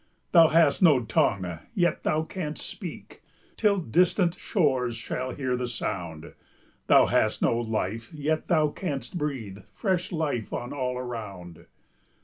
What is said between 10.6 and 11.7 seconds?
all around.